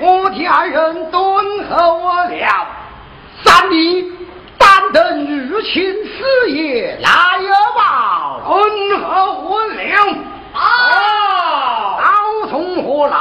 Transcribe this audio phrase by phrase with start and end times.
[0.00, 1.22] 我替二人敦
[1.68, 2.66] 厚我了，
[3.44, 4.12] 三弟，
[4.58, 9.72] 但得日清似夜来也报，敦厚我了。
[10.52, 13.16] 好，刀从何来？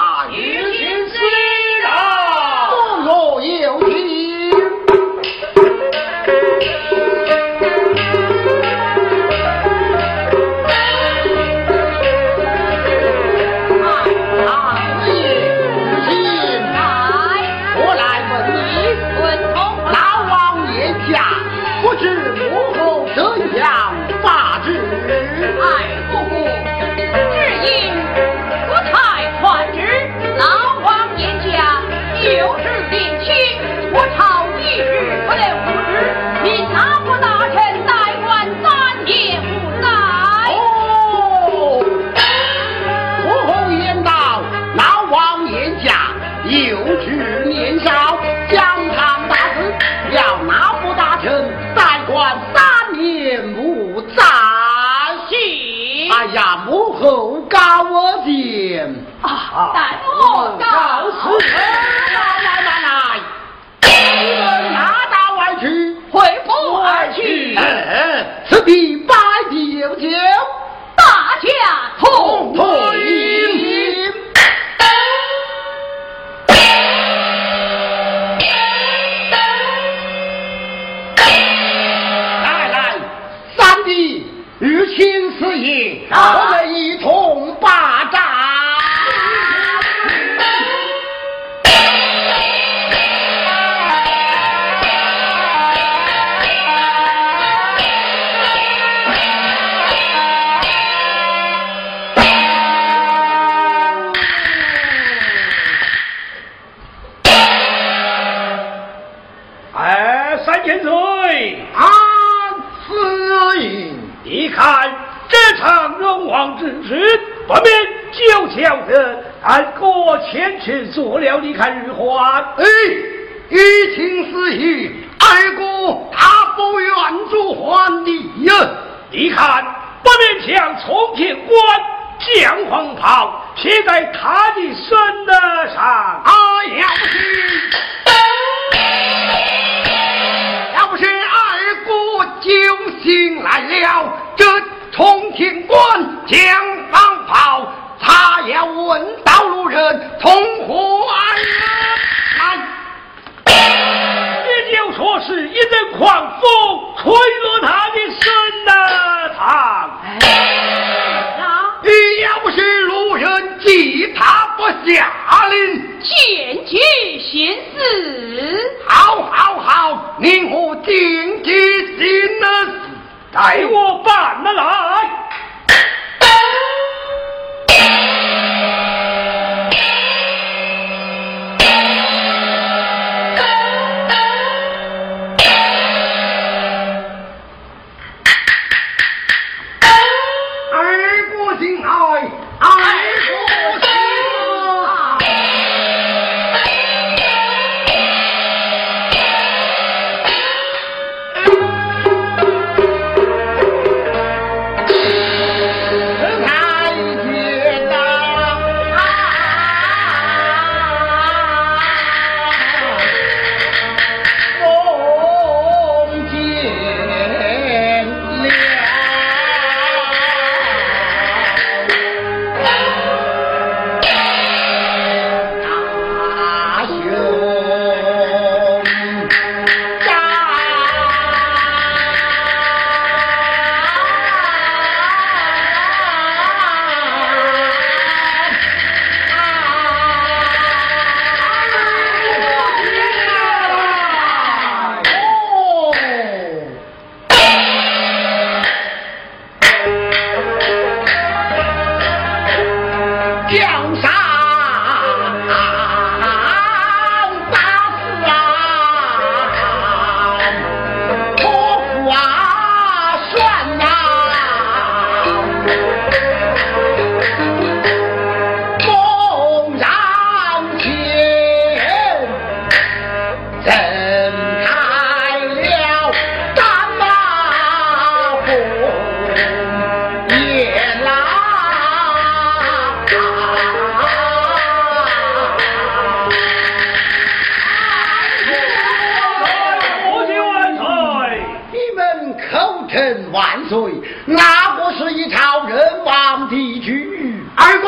[297.55, 297.87] 二哥，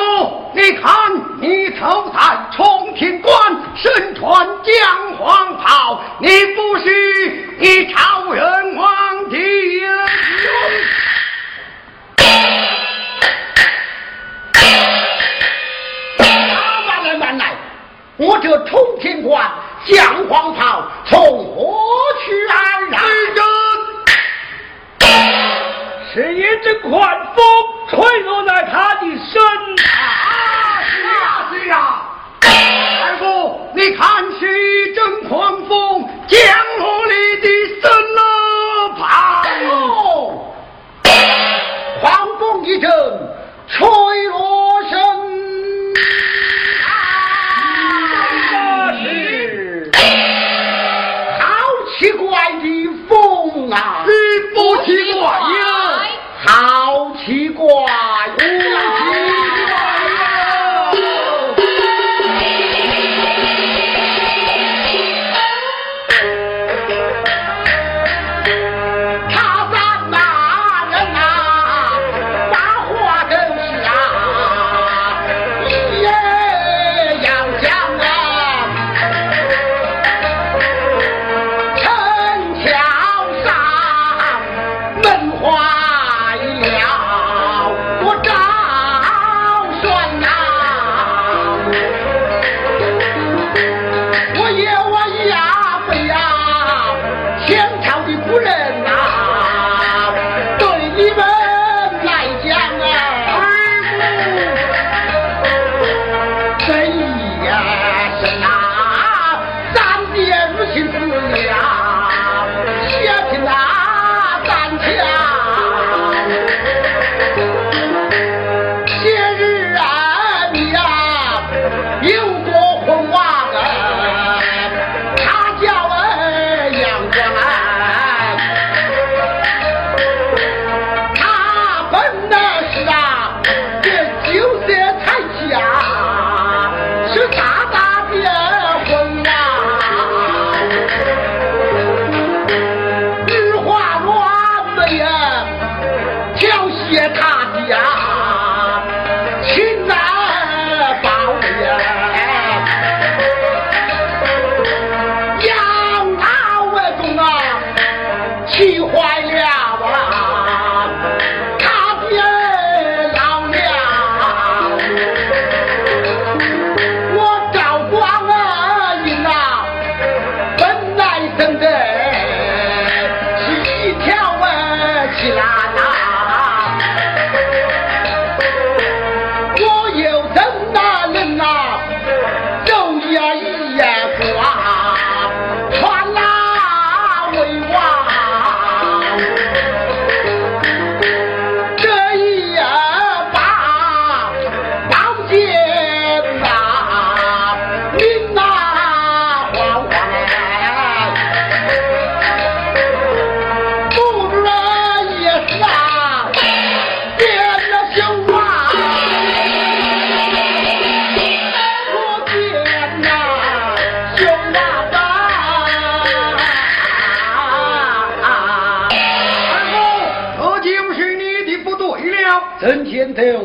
[0.54, 0.92] 你看
[1.40, 2.10] 你头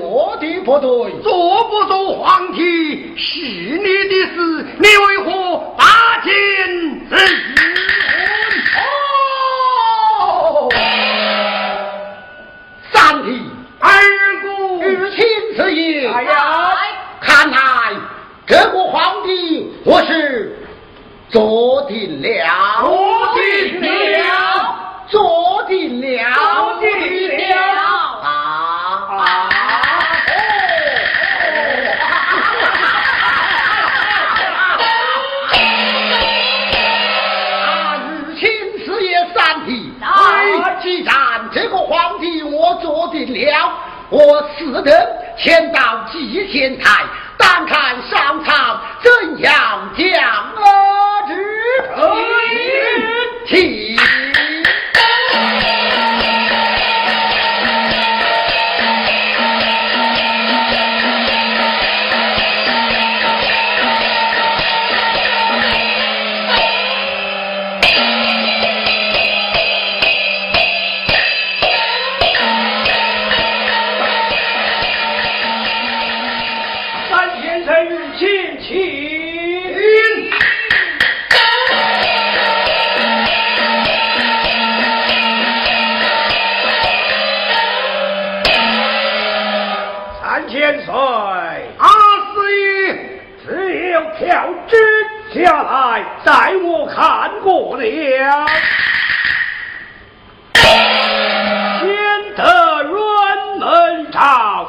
[0.00, 1.12] 我的不对？
[1.22, 5.84] 做不做皇帝是你的事，你为何把
[6.22, 6.30] 剑
[7.08, 7.16] 自
[10.40, 10.68] 哦，
[12.92, 13.42] 三弟，
[13.80, 13.90] 二
[14.42, 15.25] 姑，日亲
[15.56, 16.75] 此言，哎呀，
[17.20, 17.58] 看来
[18.46, 20.56] 这个皇帝我是
[21.28, 23.87] 坐定了，坐定了，
[25.08, 25.20] 坐
[43.32, 43.73] 了，
[44.11, 44.92] 我此等
[45.38, 47.04] 前到祭天台，
[47.37, 49.78] 但看上朝怎样
[90.49, 91.88] 千岁，阿
[92.33, 92.97] 四爷，
[93.47, 94.76] 只有票支
[95.45, 97.83] 下来，待我看过了。
[101.81, 102.43] 先得
[102.85, 104.67] 辕门朝，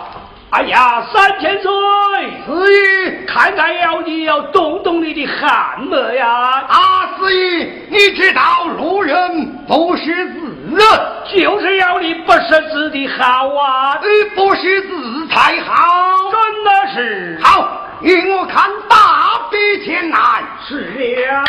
[0.50, 1.72] 哎呀，三千岁，
[2.46, 6.28] 四玉，看看要，你要动动你的汗毛呀，
[6.68, 10.59] 阿四玉，你知道路人不识字。
[11.32, 14.00] 就是要你不识字的好啊！
[14.02, 17.88] 你不识字才好，真的是好。
[18.02, 21.44] 与我看大笔钱来，是了。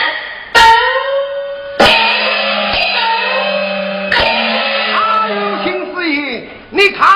[4.95, 5.29] 啊，
[5.65, 7.07] 请司仪，你看。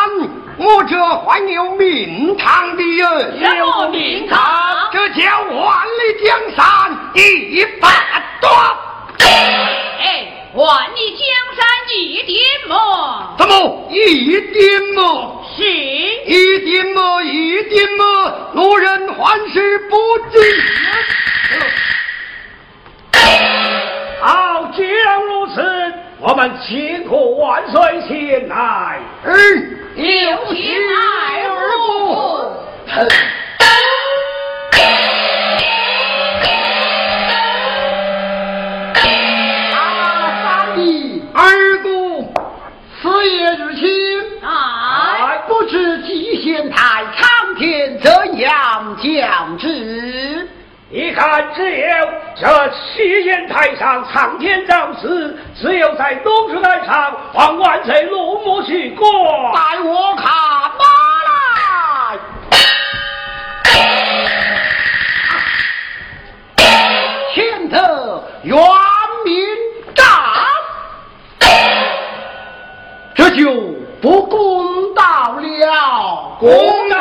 [0.57, 7.89] 我这还有名堂的人，有名堂，这叫万里江山一把
[8.41, 8.55] 断。
[9.19, 11.67] 哎，万里江山
[11.99, 13.35] 一点么？
[13.39, 15.45] 怎么一点么？
[15.57, 17.23] 是一点么？
[17.23, 18.51] 一点么？
[18.55, 19.97] 路人还是不
[20.31, 20.39] 知。
[24.21, 25.63] 好，既然如此。
[26.21, 29.35] 我们请过万岁前来，嗯，
[29.95, 31.51] 有请二
[31.87, 31.93] 姑。
[47.57, 50.49] 天怎样降旨？
[50.91, 51.87] 你看，只有
[52.37, 59.05] 这西天台上苍天造次，只有在东石台上皇万岁落幕去过。
[59.53, 60.31] 带我看
[60.79, 60.85] 马
[61.27, 62.19] 来，
[67.35, 68.57] 前头元
[69.25, 69.35] 明
[69.97, 70.07] 章，
[73.17, 73.51] 这就
[74.01, 76.97] 不公道了，公道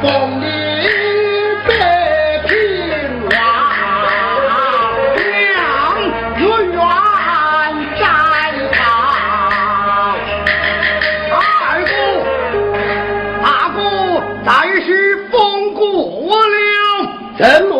[0.00, 0.46] 功立
[1.66, 1.70] 北
[2.46, 2.52] 平
[3.30, 3.32] 王，
[5.16, 5.20] 两
[6.36, 6.78] 月元
[7.98, 8.00] 在
[8.72, 8.76] 场。
[11.32, 11.38] 二
[11.86, 11.90] 哥，
[13.74, 13.78] 哥，
[15.30, 15.34] 封
[15.72, 15.80] 过
[16.46, 16.54] 了，
[17.38, 17.72] 么？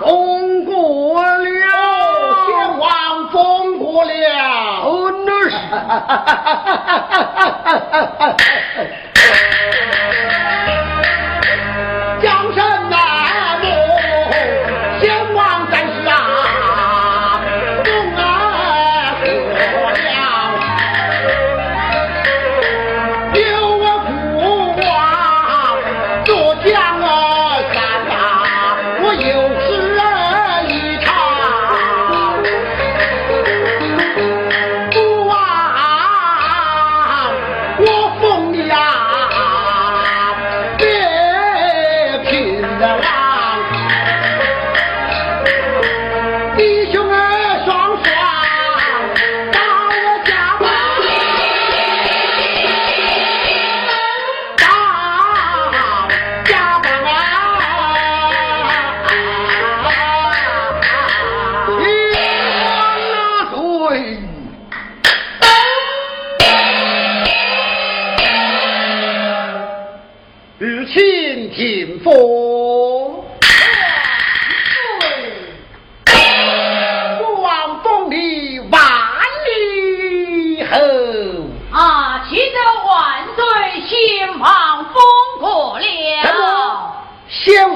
[0.00, 0.72] 封过
[1.22, 1.44] 了，
[3.32, 3.34] 封
[3.78, 4.10] 过了，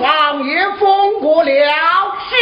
[0.00, 0.66] 王爷？
[0.78, 1.50] 封过了，
[2.28, 2.37] 是。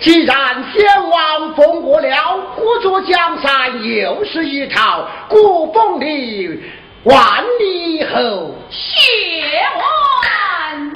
[0.00, 2.08] 既然先王封过了。
[2.56, 2.96] 故作。
[3.06, 6.60] 江山又是一朝，古风里
[7.04, 10.92] 万里后，谢万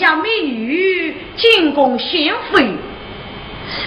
[0.00, 2.74] 下美女进宫献妃。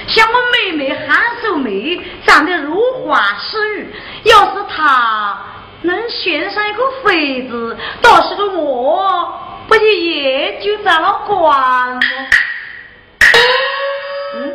[0.08, 5.38] 像我妹妹韩素梅长得如花似玉，要是她
[5.82, 12.00] 能选上一个妃子，到时候我不就也就沾了光了？
[14.36, 14.54] 嗯，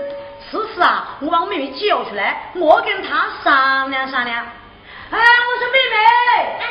[0.50, 4.46] 是是啊，我把我妹妹叫出来，我跟她商量商量。
[5.10, 5.96] 哎，我说妹妹，
[6.62, 6.68] 哎，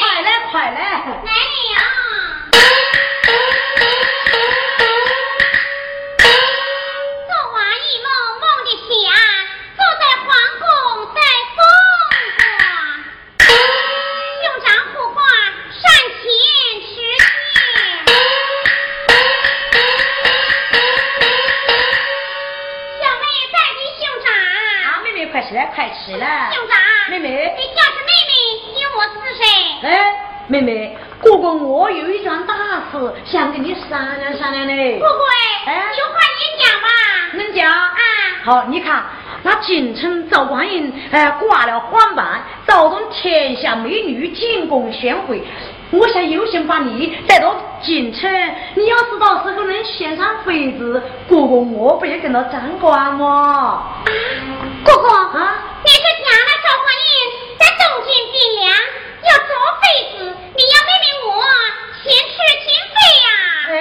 [0.00, 1.20] 快来快来，来了。
[1.22, 2.31] 昨
[26.18, 26.78] 兄长。
[27.10, 28.32] 妹妹，你叫是妹妹，
[28.76, 29.88] 因我是谁？
[29.88, 29.90] 哎，
[30.46, 32.54] 妹妹，哥哥我有一桩大
[32.90, 34.98] 事想跟你商量商量呢。
[34.98, 35.18] 哥哥
[35.66, 36.88] 哎，有话你讲吧。
[37.32, 37.70] 能讲？
[37.70, 37.98] 啊。
[38.44, 39.04] 好，你看
[39.42, 45.42] 那京城赵光英哎挂了黄榜，招动天下美女进宫献惠。
[45.92, 48.30] 我想有心把你带到京城，
[48.74, 53.92] 你要是到时候能选上妃子，哥哥我不也跟着沾光吗？
[54.84, 57.12] 哥哥啊，你是讲了赵匡胤
[57.58, 58.64] 在东京汴梁
[59.22, 59.52] 要做
[59.82, 59.84] 妃
[60.16, 60.24] 子，
[60.56, 61.30] 你要妹妹我
[62.02, 63.28] 前去亲妃呀？
[63.68, 63.76] 哎，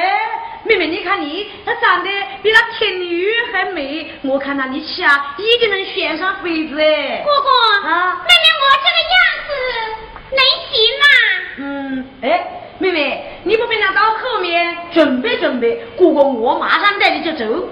[0.66, 2.10] 妹妹，你看你，她长得
[2.44, 7.24] 比那天女还美，我看那你下一定能选上妃子哎。
[7.24, 7.50] 哥哥
[7.88, 9.16] 啊，妹妹我这个样
[9.48, 9.50] 子
[10.10, 11.06] 能行嘛？
[11.58, 12.48] 嗯，哎，
[12.80, 17.68] 妹妹，你不必拿到后面准备准备，哥哥我马上带你就走。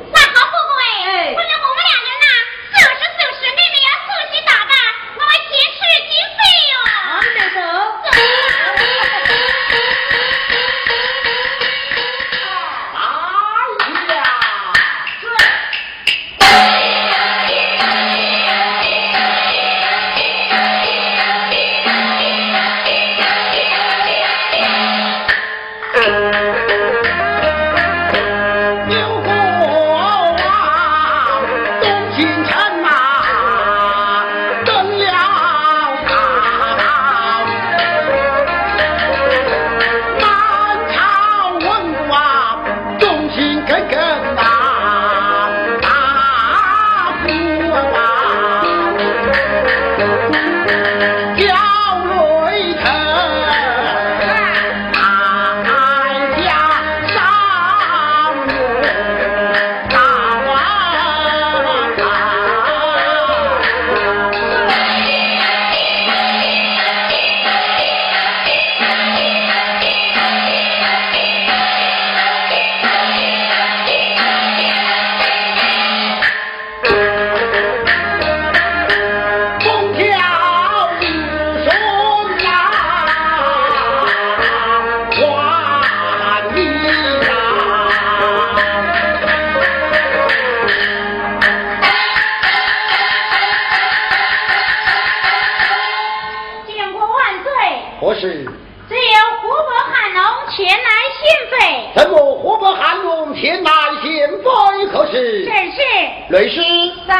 [102.00, 104.46] 怎么湖北汉龙前来献废？
[104.90, 105.46] 可是？
[105.46, 105.82] 正是。
[106.30, 106.62] 雷师
[107.06, 107.14] 在。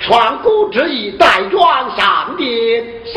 [0.00, 2.48] 传古之意，带状上殿。
[3.06, 3.12] 是。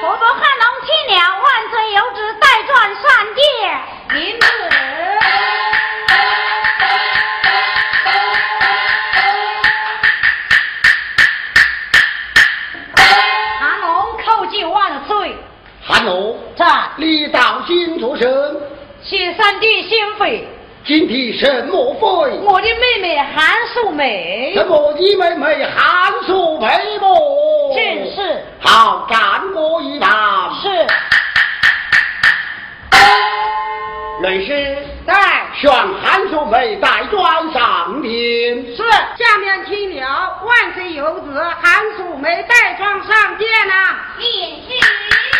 [0.00, 3.02] 湖北汉龙听了，万岁有旨，带状上
[3.34, 3.44] 殿。
[4.14, 4.38] 您
[17.00, 18.60] 李道金作声，
[19.02, 20.46] 谢三弟先妃。
[20.84, 22.30] 今天什么会？
[22.44, 24.52] 我的妹妹韩素梅。
[24.54, 24.94] 什么？
[24.98, 26.66] 你妹妹韩素梅
[27.00, 27.74] 么？
[27.74, 28.44] 正是。
[28.60, 30.10] 好，干我一坛。
[30.60, 30.68] 是。
[34.20, 35.14] 律师在。
[35.58, 38.12] 选韩素梅带转上殿。
[38.76, 38.76] 是。
[39.16, 41.32] 下面听了，万岁有旨，
[41.62, 43.96] 韩素梅带状上殿呐。
[44.18, 45.39] 便是。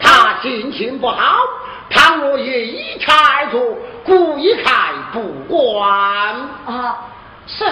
[0.00, 1.36] 他心情不好，
[1.90, 4.72] 倘若也一开出，故意开
[5.12, 5.88] 不管。
[6.66, 6.98] 啊，
[7.46, 7.64] 是。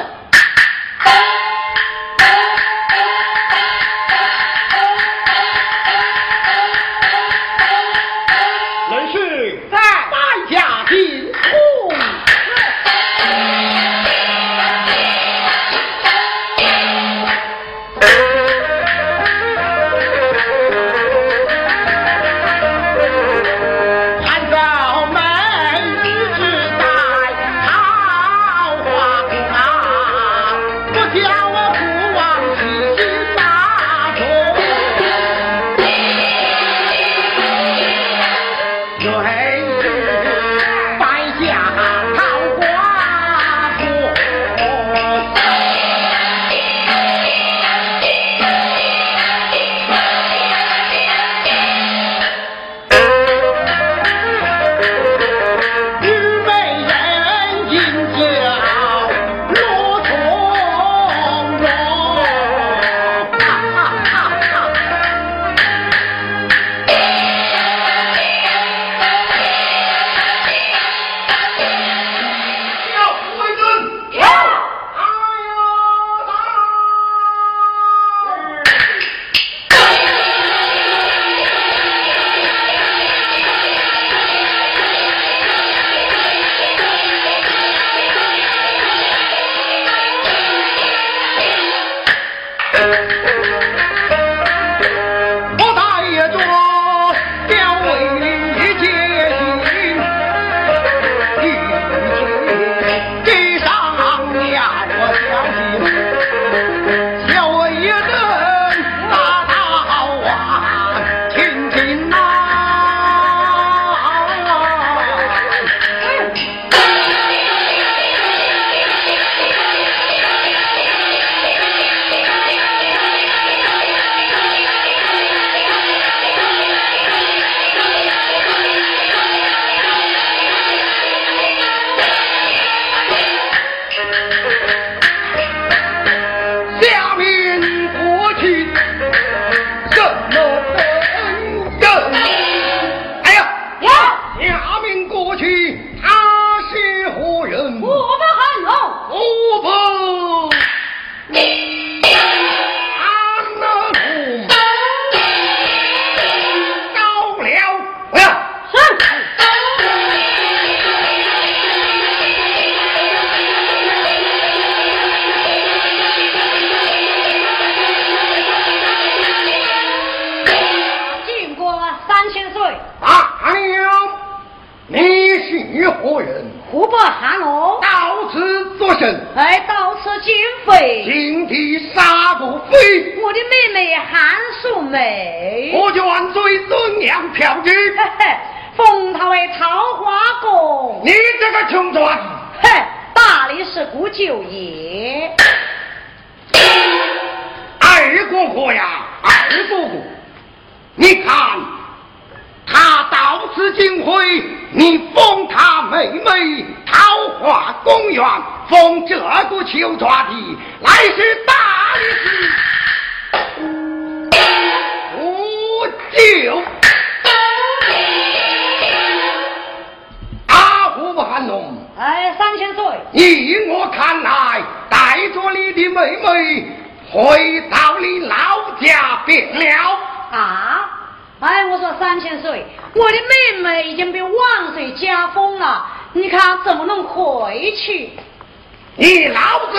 [194.23, 194.82] 六亿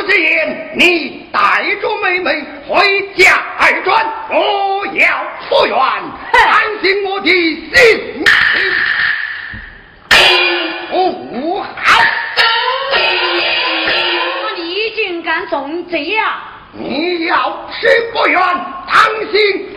[0.05, 1.39] 之言，你带
[1.81, 8.23] 着妹妹回家而转，我要出院，安心我的心。
[10.91, 11.65] 我不好，
[14.55, 16.51] 你竟敢动这啊！
[16.73, 19.75] 你要是不愿，当心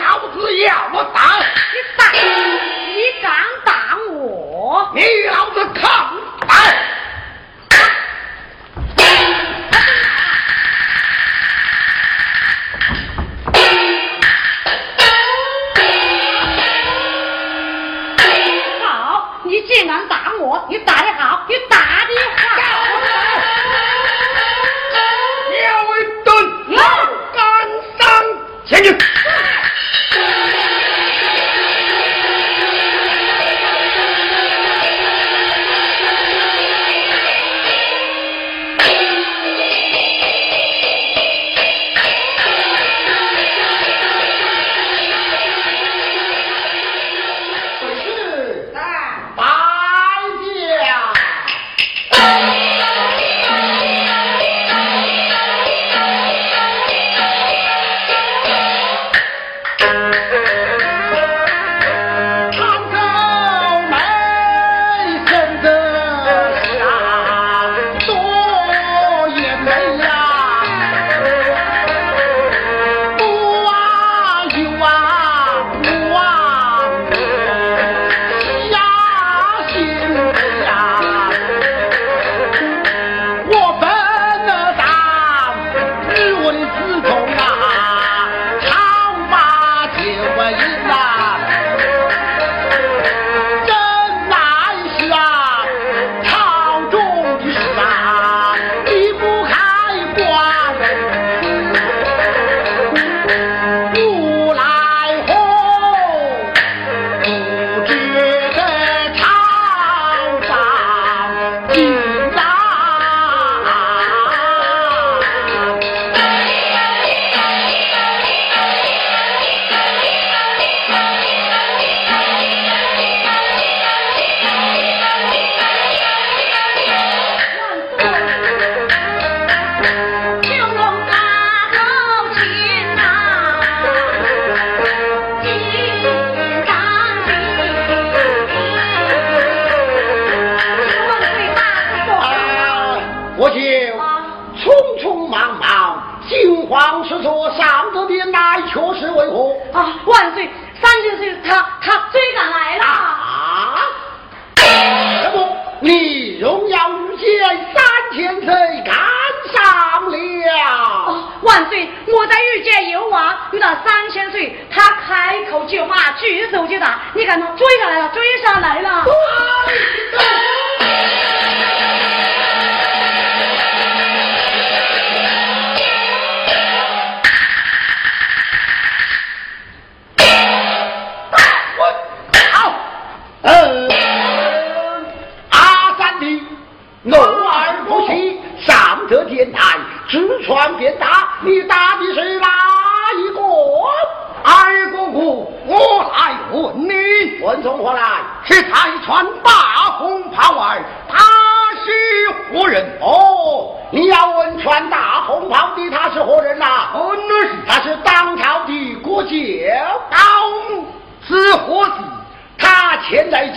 [0.00, 1.38] 老子要我打！
[1.38, 3.32] 你打，你敢
[3.64, 4.90] 打我？
[4.94, 5.90] 你老子看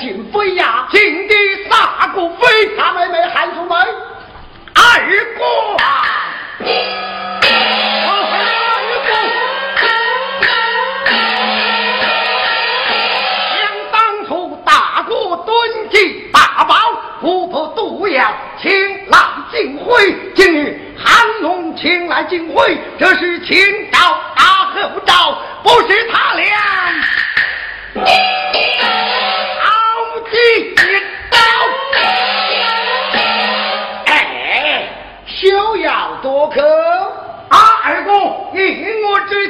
[0.02, 1.30] 请飞呀，请你
[1.70, 3.78] 大姑飞，大妹妹喊出门，
[4.74, 4.82] 二
[5.38, 5.46] 哥。
[13.54, 15.14] 想当初大哥
[15.46, 16.76] 蹲起大宝，
[17.20, 18.72] 突破毒药，请
[19.08, 19.20] 来
[19.52, 20.16] 进会。
[20.34, 23.56] 今日韩龙请来进会，这是秦
[23.92, 24.44] 朝大
[24.74, 26.31] 后朝，不是他。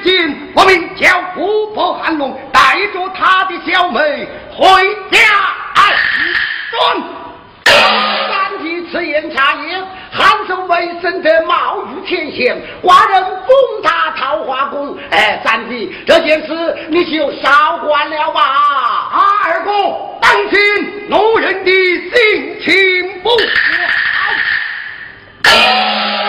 [0.01, 2.59] 我之见，我命叫姑婆韩龙带
[2.93, 4.65] 着他的小妹回
[5.11, 5.19] 家
[5.75, 5.93] 安
[6.71, 7.03] 顿。
[7.65, 9.81] 三弟此言差也，
[10.11, 14.97] 韩生为生得貌如天仙，寡人攻打桃花宫。
[15.11, 18.41] 哎，三弟，这件事你就少管了吧。
[18.41, 19.71] 啊，二哥，
[20.21, 23.35] 当心奴人的性情不好，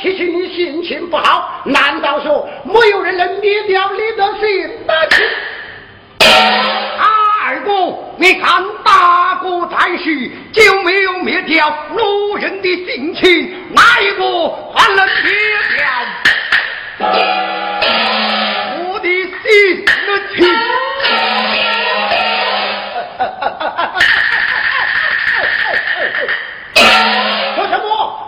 [0.00, 4.94] 提起你心情不好，难道说没有人能灭掉你的心吗？
[6.98, 7.04] 啊，
[7.44, 7.70] 二哥，
[8.16, 14.24] 你看大哥在世就没有灭掉路人的心情，哪一个
[14.74, 15.32] 还能灭
[15.76, 15.86] 掉
[18.88, 19.84] 我的心
[20.34, 20.40] 情？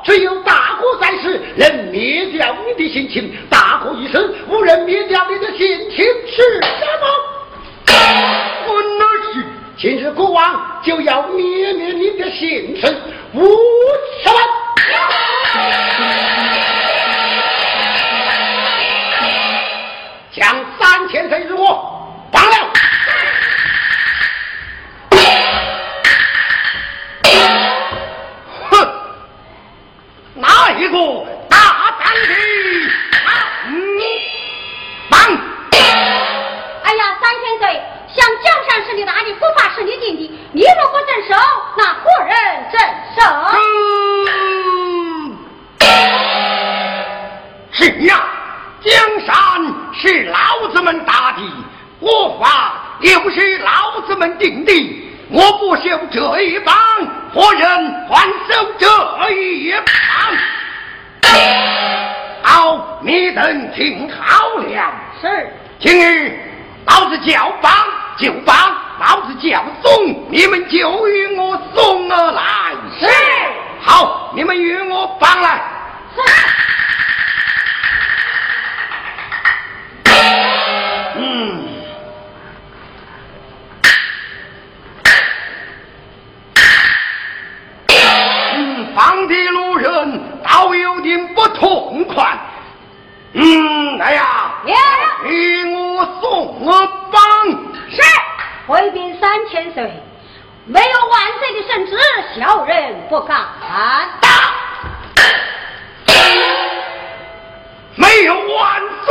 [0.04, 7.06] 只有大哥在世，能灭掉你的心情；大哥一生，无人灭掉你的心情，是什么？
[8.66, 9.44] 我那是
[9.76, 13.00] 今日国王就要灭灭你的心神，
[13.34, 13.40] 无
[14.22, 14.38] 什么？
[20.32, 21.91] 将三千岁日我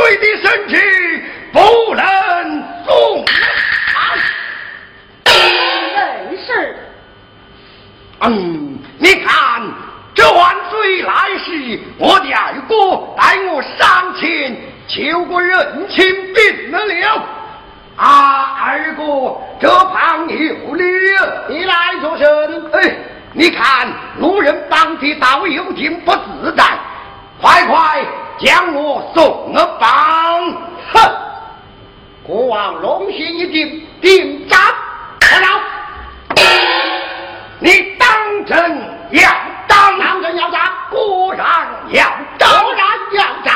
[0.02, 0.76] 万岁的身体，
[1.52, 2.04] 不能
[2.84, 4.18] 送帮。
[5.24, 6.76] 正是。
[8.20, 9.62] 嗯，你看
[10.14, 11.12] 这万岁来
[11.44, 14.56] 时，我的二哥带我上前
[14.88, 17.24] 求个人情病了了。
[17.96, 20.84] 啊，二哥，这旁有礼，
[21.48, 22.26] 你来作甚？
[22.72, 22.96] 哎，
[23.34, 23.88] 你看
[24.18, 26.64] 路人帮的倒有点不自在，
[27.40, 28.04] 快快
[28.42, 29.88] 将我送了绑。
[30.92, 31.10] 哼！
[32.24, 34.58] 国王龙心一定，定斩！
[35.20, 35.46] 快了！
[37.60, 38.80] 你当真
[39.10, 39.30] 要
[39.68, 39.98] 当？
[39.98, 40.60] 当真要斩？
[40.90, 41.46] 果然
[41.90, 42.04] 要
[42.38, 43.54] 当，果然要斩！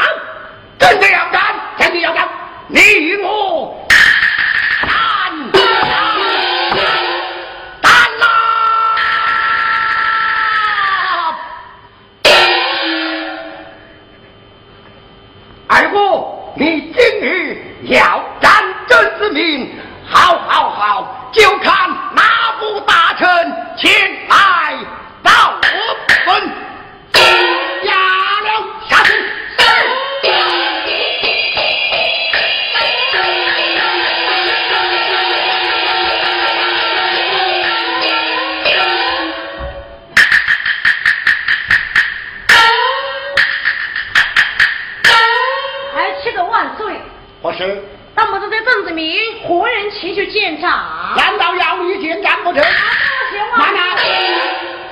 [0.78, 1.42] 真的要斩，
[1.78, 2.28] 真的要斩！
[2.68, 3.85] 你与我
[16.58, 19.70] 你今日要战争之名，
[20.06, 22.22] 好好好，就看哪
[22.58, 23.28] 部大臣
[23.76, 23.92] 前
[24.28, 24.74] 来
[25.22, 25.30] 报
[25.60, 26.50] 我本
[49.46, 50.84] 明何人前去见长？
[51.16, 52.62] 难道要你见战不成？
[53.56, 53.96] 慢哪、啊，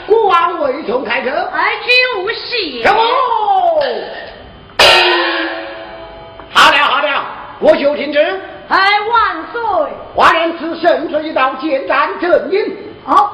[0.06, 1.30] 孤王未从开车。
[1.52, 2.82] 而君无喜。
[2.82, 3.00] 什么？
[6.52, 7.26] 好了好了，
[7.58, 8.20] 我就听之。
[8.68, 8.78] 哎，
[9.10, 9.60] 万岁！
[10.14, 12.76] 华人此圣旨一道，见战正音。
[13.04, 13.33] 好，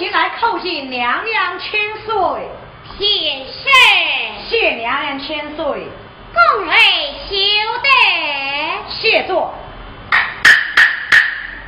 [0.00, 2.14] 马龙起来叩见娘娘千岁。
[2.98, 3.04] 谢
[3.44, 3.70] 谢。
[4.48, 5.64] 谢娘娘千岁。
[5.64, 6.74] 恭维
[7.28, 7.34] 休
[7.82, 7.88] 得。
[8.88, 9.52] 谢座。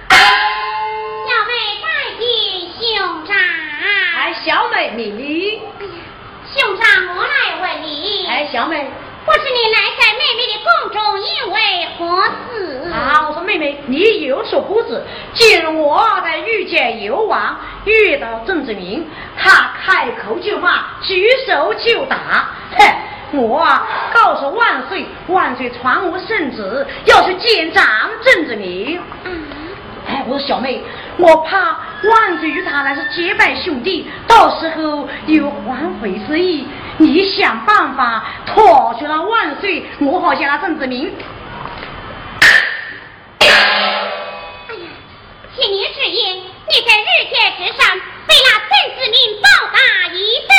[0.08, 0.16] 小
[1.46, 1.52] 妹
[1.82, 1.86] 拜
[2.18, 2.24] 见
[2.80, 3.36] 兄长。
[3.36, 5.60] 哎，小妹明礼。
[6.54, 8.26] 兄长我来问你。
[8.26, 8.86] 哎，小妹。
[9.24, 11.58] 我是你来在妹妹的宫中，因为
[11.96, 12.90] 何事？
[12.90, 15.00] 啊，我说妹妹，你有所不知，
[15.32, 19.06] 今日我在御见游王，遇到郑志明，
[19.38, 22.48] 他开口就骂，举手就打。
[22.76, 27.84] 嘿，我啊告诉万岁，万岁传我圣旨，要去见长
[28.22, 29.00] 郑志明。
[29.22, 29.44] 嗯。
[30.04, 30.82] 哎，我说小妹，
[31.16, 36.66] 我怕万岁与他那是结拜兄弟，到时候有反悔之意。
[36.98, 41.12] 你想办法拖住了万岁，我好向那郑子明。
[43.40, 43.52] 哎呀，
[45.56, 46.42] 请您直言，你
[46.86, 49.78] 在日节之上被那郑子明暴打
[50.12, 50.16] 一
[50.46, 50.50] 顿。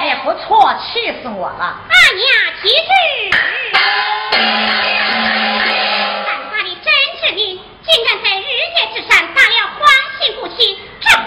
[0.00, 1.62] 哎呀，不错，气死我了！
[1.88, 2.24] 阿娘
[2.62, 2.88] 其实，
[6.24, 6.86] 胆大的郑
[7.20, 7.38] 志明
[7.82, 8.40] 竟然在日
[8.74, 9.80] 节之上打了皇
[10.20, 11.26] 亲不亲，这还了？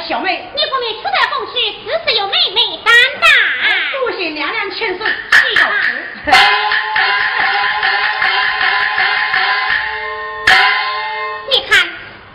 [0.00, 1.52] 小妹，你不免出得风去，
[1.84, 3.26] 只是有妹妹担当。
[4.00, 5.06] 多谢娘娘千岁。
[5.06, 5.70] 是啊。
[11.48, 11.78] 你看，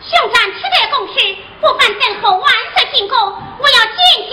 [0.01, 1.13] 兄长出在宫时，
[1.61, 3.97] 不妨等候万岁进宫，我要见
[4.29, 4.31] 见